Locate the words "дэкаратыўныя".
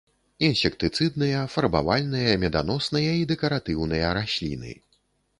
3.33-4.07